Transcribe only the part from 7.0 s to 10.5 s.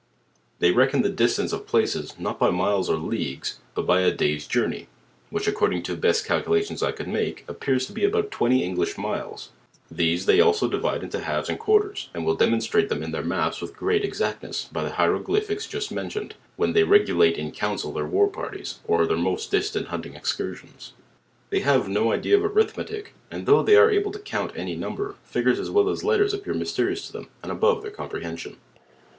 make, appears to be abcut twenty English miles. These they